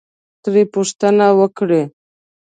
ترې 0.43 0.63
پوښتنه 0.73 1.25
وکړئ، 1.39 1.81